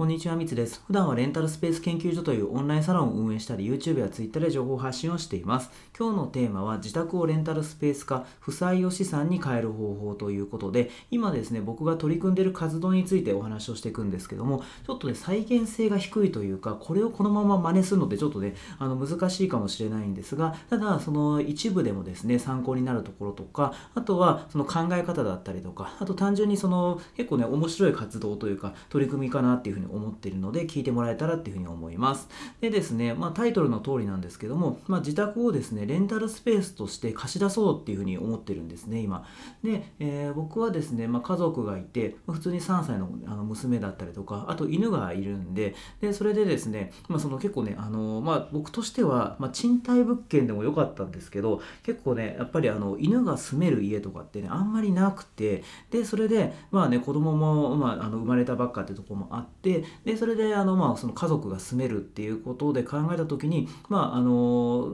[0.00, 0.82] こんにちは、みつです。
[0.86, 5.70] 普段はレンタルスペース研究所というオンラインサロンを運営したり、YouTube や Twitter で情報発信をしています。
[5.94, 32.28] 今日のテーマは、自宅をレンタルスペース化、負債を資産に変える方法ということで、今ですね、僕が取り組んでいる活動についてお話をしていくんですけども、ちょっとね、再現性が低いというか、これをこのまま真似するのってちょっとね、あの難しいかもしれないんですが、ただ、その一部でもですね、参考になるところとか、あとはその考え方だったりとか、あと単純にその結構ね、面白い活動というか、取り組みかなっていうふうに思っているので聞いてもらえたらっていうふうに思います。
[32.60, 39.26] でですね、まあ、タイトルの通りなんですけども、まあ、自宅をですね、レンタルスペースとして貸し出そうっていうふうに思ってるんですね、今。
[39.62, 64.92] で、えー、僕はですね、まあ、家族がいて、普通に3歳のあの娘だったりとか、あと犬がいるんで、で、それでですね、まあ、その結構ね、あのまあ、僕としては、まあ、賃貸物件でも良かったんですけど、結構ね、やっぱりあの犬が住める家とかってね、あんまりなくて、で、それで、まあね、子供も、まあ、あの生まれたばっかってとこもあってでそれであの、まあ、その家族が住めるっていうことで考えた時に、まあ、あの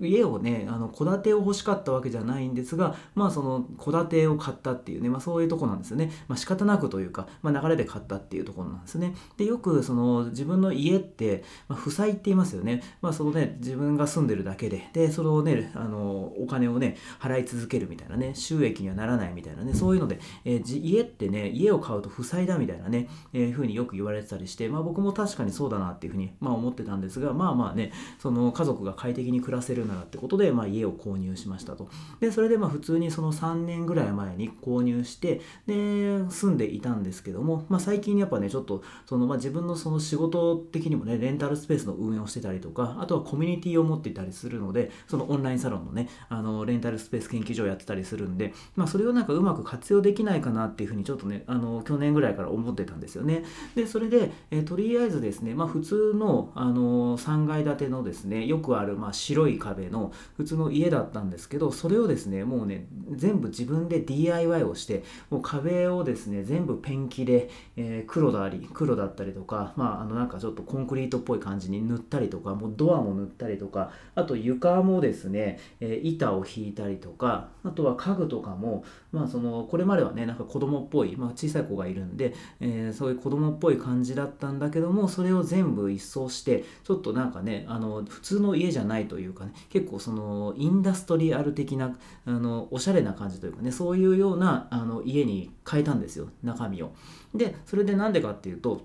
[0.00, 9.14] 家をね戸建てを欲しかったわけじゃないんですが、まあ、その戸建てを買ったっていうね、まあ、そういうとこなんですよね、まあ、仕方なくというか、まあ、流れで買ったっていうところなんですね。
[9.36, 31.88] でよくその自分の家って、まあ、負債って言いますよね、まあ、そのね自分が住んでるだけででそれをねあのお金をね払い続けるみたいなね収益にはならないみたいなねそういうので、えー、家ってね家を買うと負債だみたいなね、えー、ふうによく言われてたりして、まあ、僕も確かにそうだなっていうふうに、まあ、思ってたんですがまあまあねその家族が快適に暮らせるならってことで、まあ、家を購入しましたと。
[32.20, 53.44] でそれでまあ普通にその3年ぐらい前に購入してで住んでいたんですけども、まあ、最近やっぱねちょっとその、まあ、自分のその仕事的にもねレンタルスペースの運営をしてたりとかあとはコミュニティを持っていたりするのでそのオンラインサロンのねあのレンタルスペース研究所をやってたりするんで、まあ、それをなんかうまく活用できないかなっていうふうにちょっとねあの去年ぐらいから思ってたんですよね。
[53.74, 78.84] でそれで、でえ、とりあえずですね、まあ、普通の、あの3階建てのですねよくある、まあ、白い壁の普通の家だったんですけどそれをですねもうね全部自分で DIY をしてもう壁をですね全部ペンキで、えー、黒だり黒だったりとかまああのなんかちょっとコンクリートっぽい感じに塗ったりとかもうドアも塗ったりとかあと床もですね、えー、板を引いたりとかあとは家具とかも
[79.16, 91.96] まあそのこれまではねなんか子供っぽい、まあ、小さい子がいるんで、えー、そういう子供っぽい感じだったんだけどもそれを全部一掃してちょっとなんかねあの普通の家じゃないというかね結構そのインダストリアル的な
[92.26, 96.92] あのおしゃれな感じというかねそういうようなあの家に変えたんですよ中身を。
[97.34, 98.84] でそれでなんでかっていうと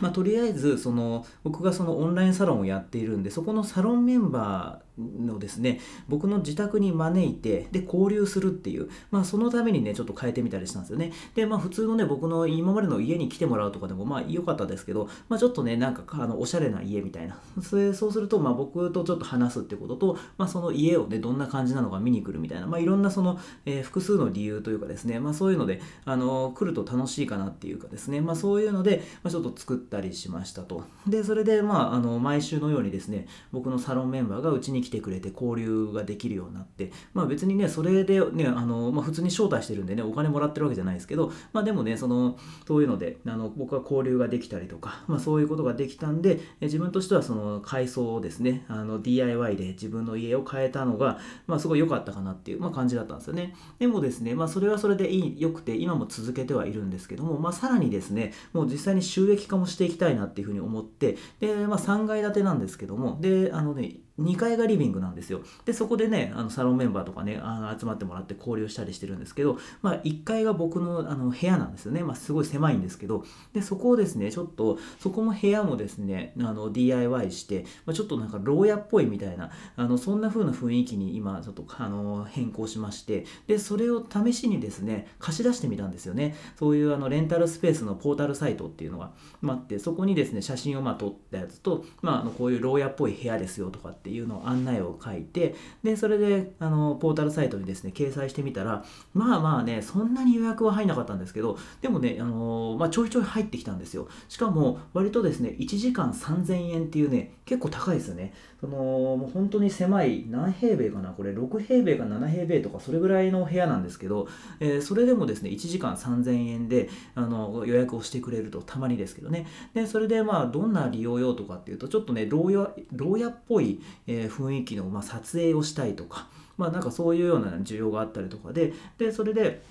[0.00, 11.12] まあ、とりあえずその僕がそのオンラインサロンをやっているんでそこのサロンメンバーのですね僕の自宅に招いてで交流するっていう、まあ、そのためにねちょっと変えてみたりしたんですよね。
[11.34, 17.38] でまあ普通のね僕の今までの家に来てもらうとかでもまあ良かったですけど、まあ、ちょっとねなんかあのおしゃれな家みたいな。
[17.62, 30.82] それそうするとまあ僕とちょっと話すってことと、まあ、その家をねどんな感じなのか見に来るみたいな、まあ、いろんなその、えー、複数の理由というかですね、まあ、そういうのであの来ると楽しいかなっていうかですね、まあ、そういうので、まあ、ちょっと作ったりしましたと。
[31.06, 53.54] でそれでまああの毎週のようにですね僕のサロンメンバーがうちに来来てくれて交流ができるようになって、まあ別にね、それでね、あの、まあ普通に招待してるんでね、お金もらってるわけじゃないですけど、まあでもね、その、そういうので、あの、僕は交流ができたりとか、まあそういうことができたんで、自分としてはその改装をですね、あの、DIY で自分の家を変えたのが、まあすごい良かったかなっていう、まあ感じだったんですよね。
[53.78, 65.40] でもですね、まあそれはそれでいい、良くて、今も続けてはいるんですけども、まあさらにですね、もう実際に収益化もしていきたいなっていうふうに思って、で、まあ3階建てなんですけども、で、あのね、2階がリビングなんですよ。
[65.64, 72.02] で、そこでね、あのサロンメンバーとかね、あの集まってもらって交流したりしてるんですけど、まあ、1階が僕のあの部屋なんですよね。
[72.02, 86.36] まあ、すごい狭いんですけど、で、そこをですね、ちょっと、そこも部屋もですね、あの DIY して、まあ、ちょっとなんか牢屋っぽいみたいな、あのそんな風な雰囲気に今、ちょっとあの変更しまして、で、それを試しにですね、貸し出してみたんですよね。
[86.58, 104.08] そういうあのレンタルスペースのポータルサイトっていうのが、まあ、って、そこにですね、写真をまあ撮ったやつと、まあ、あのこういう牢屋っぽい部屋ですよとかってていうのを案内を書いてでそれであのポータルサイトにですね掲載してみたらまあまあねそんなに予約は入んなかったんですけどでもねあの、まあ、ちょいちょい入ってきたんですよ。
[104.28, 108.32] しかも割とですね1時間3000円っていうね結構高いですよね。
[108.60, 114.26] そのもう本当に狭い何平米かなこれ6平米か7平米とかそれぐらいの部屋なんですけど、
[114.58, 119.46] えー、それでもですね1時間3000円であの予約をしてくれるとたまにですけどね。
[119.74, 129.62] でそれでまあどんな利用用途かっていうとちょっとね牢屋っぽい、えー、雰囲気の、ま、撮影をしたいとかまあなんかそういうような需要があったりとかででそれで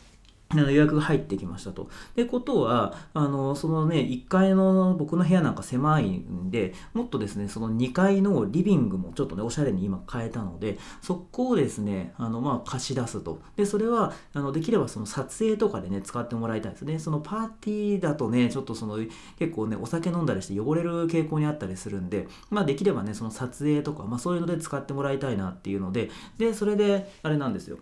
[0.55, 1.89] 予約が入ってきましたと。
[2.15, 13.41] でことはあのそのね1階の僕の部屋なんか狭いんでもっとですねその2階のリビングもちょっとねおしゃれに今変えたのでそこをですねあのまあ貸し出すと。
[13.57, 16.81] でそれはあのできればその撮影とかでね使ってもらいたいです。
[16.83, 18.97] ねそのパーティーだとねちょっとその
[19.37, 27.77] 結構ねお酒飲んだりして汚れる傾向にあったりするんでまあできればねその撮影とかまあそういうので使ってもらいたいなっていうのででそれであれなんですよ。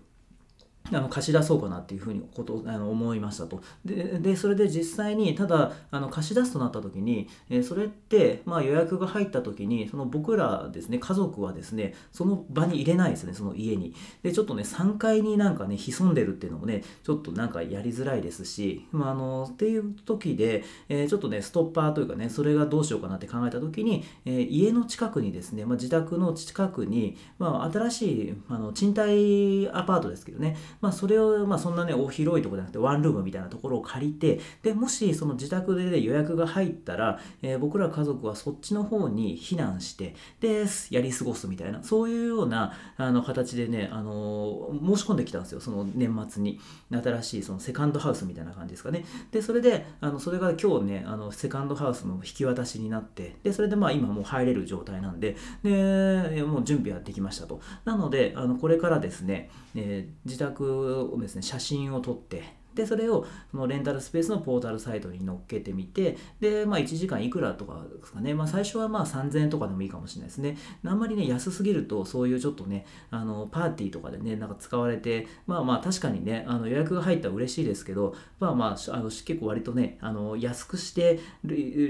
[0.91, 3.61] あの貸し出そうかなっていうふうにことあの思いましたと。
[3.85, 13.95] でそれで実際にただあの貸し出すとなった時に、えー、それって、まあ、予約が入った時にその僕らですね家族はですねその場に入れないですねその家に。
[14.21, 46.59] でちょっとね3階になんかね潜んでるっていうのもねちょっとなんかやりづらいですし、まあ、あのっていう時で、えー、ちょっとねストッパーというかねそれがどうしようかなって考えた時に、えー、家の近くにですね、まあ、自宅の近くに、まあ、新しいあの賃貸アパートですけどねまあ、それを、まあ、そんなね、お広いとこじゃなくて、ワンルームみたいなところを借りて、で、もしその自宅で、ね、予約が入ったら、えー、僕ら家族はそっちの方に避難して、で、やり過ごすみたいな、そういうようなあの形でね、あのー、申し込んできたんですよ、その年末に。
[46.91, 49.05] 新しいそのセカンドハウスみたいな感じですかね。
[49.31, 57.59] で、それで、あのそれが今日ね、あのセカンドハウスの引き渡しになって、で、それでまあ今もう入れる状態なんで、で、もう準備はできましたと。
[57.85, 62.43] なので、あのこれからですね、えー、自宅をですね写真を撮って
[62.75, 70.57] でそれをそのレンタルスペースのポータルサイトに載っけてみてで、まあ、1時間いくらとかですかね、まあ、最初はまあ3000円とかでもいいかもしれないですね。
[70.85, 81.19] あんまりね安すぎるとそういうちょっとねあのパーティーとかでねなんか使われてまあまあ確かにねあの予約が入ったら嬉しいですけどまあまああの結構割とねあの安くして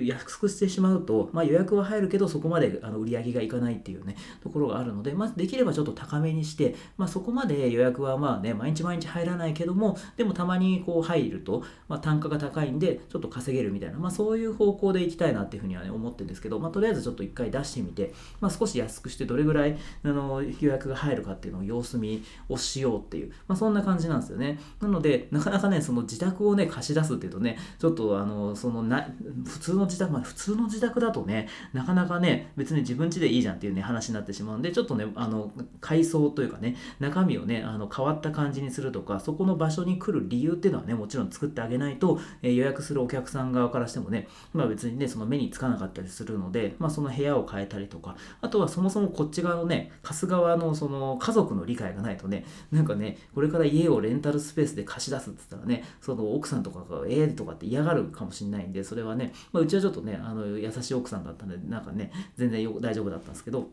[0.06, 24.60] 安くしてしまうと、まあ、予約は入るけどそこまであの売り上げがいかないっていうねところがあるので、まあ、できればちょっと高めにして、まあ、そこまで予約はまあね毎日毎日入らないけどもでもたまにこう入ると、まあ、単価が高いんでちょっと稼げるみたいな、まあ、そういう方向でいきたいなっていうふうには、ね、思ってるんですけど、まあ、とりあえずちょっと一回出してみて、まあ、少し安くしてどれぐらいあの予約が入るかっていうのを様子見をしようっていう、まあ、そんな感じなんですよね。
[24.81, 29.07] なのでなかなかねその自宅をね貸し出すっていうとねちょっとあのそのな
[29.45, 35.51] 普通の自宅、まあ、普通の自宅だとねなかなかね別に自分家でいいじゃんっていうね話になってしまうんでちょっとねあの
[35.81, 63.69] 改装というかね中身をねあの変わった感じにするとかそこの場所に来る理由ってていうのはねもちろん作ってあげないと、えー、予約するお客さん側からしてもね、まあ、別にねその目につかなかったりするので、まあ、その部屋を変えたりとかあとはそもそもこっち側のね貸す側のその家族の理解がないとねなんかねこれから家をレンタルスペースで貸し出すって言ったらねその奥さんとかがええー、とかって嫌がるかもしれないんでそれはね、まあ、うちはちょっとねあの優しい奥さんだったんでなんかね全然大丈夫だったんですけど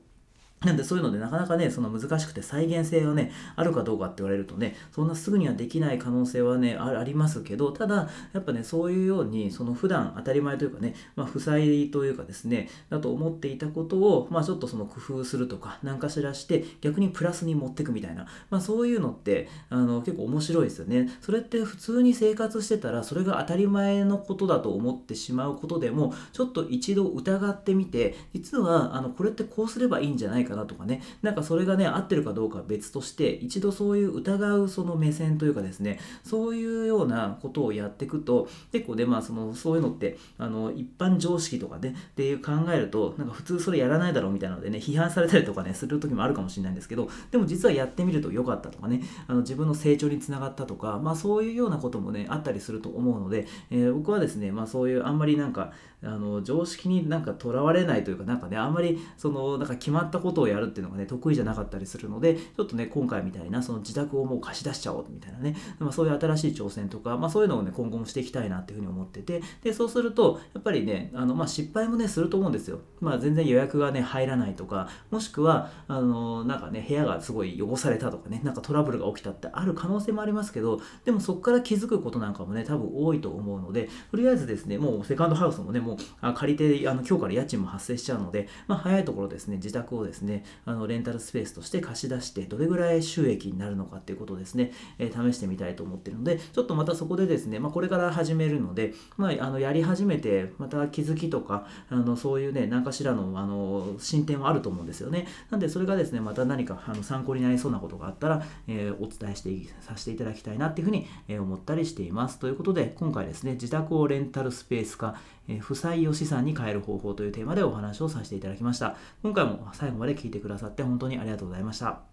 [0.64, 21.10] なんでそういうのでなかなかね、その難しくて再現性がね、あるかどうかって言われるとね、そんなすぐにはできない可能性はね、ありますけど、ただ、やっぱね、そういうように、その普段当たり前というかね、まあ、負債というかですね、だと思っていたことを、まあちょっとその工夫するとか、何かしらして、逆にプラスに持っていくみたいな、まあそういうのって、あの、結構面白いですよね。
[21.20, 55.72] それって普通に生活してたら、それが当たり前のことだと思ってしまうことでも、ちょっと一度疑ってみて、実は、あの、これってこうすればいいんじゃないかなとかね、なんかそれがね合ってるかどうかは別として一度そういう疑うその目線というかですねそういうようなことをやっていくと結構ねまあそのそういうのってあの一般常識とかねっていう考えるとなんか普通それやらないだろうみたいなのでね批判されたりとかねする時もあるかもしれないんですけどでも実はやってみると良かったとかねあの自分の成長につながったとかまあそういうようなこともねあったりすると思うので、えー、僕はですねまあそういうあんまりなんか
[56.04, 90.31] あの常識になんかとらわれないというかなんかねあんまりそのなんか決まったことををやるっていうのがね得意じゃなかったりするのでちょっとね今回みたいなその自宅をもう貸し出しちゃおうみたいなね、まあ、そういう新しい挑戦とか、まあ、そういうのをね今後もしていきたいなっていうふうに思っててでそうするとやっぱりねあの、まあ、失敗もねすると思うんですよ、まあ、全然予約がね入らないとかもしくはあのなんかね部屋がすごい汚されたとかねなんかトラブルが起きたってある可能性もありますけどでもそこから気づくことなんかもね多分多いと思うのでとりあえずですねもうセカンドハウスもねもう借りてあの今日から家賃も発生しちゃうので、まあ、早いところですね、自宅をですね、
[90.64, 105.26] あのレンタルスペースとして貸し出して、どれぐらい収益になるのかっていうことをですね、えー、試してみたいと思ってるので、ちょっとまたそこでですね、まあ、これから始めるので、まあ、あのやり始めて、また気づきとか、あのそういうね、何かしらのあの進展はあると思うんですよね。
[105.50, 112.38] なんで、それがですね、また何かあの参考になりそうなことがあったら、えー、お伝えしてさせていただきたいなっていうふうに、思ったりしています。
[112.38, 115.16] ということで、今回ですね、自宅をレンタルスペース化、
[115.48, 118.96] えー、負債を資産に変える方法というテーマでお話をさせていただきました。
[119.22, 122.11] 今回も最後まで聞いてくださって本当にありがとうございました。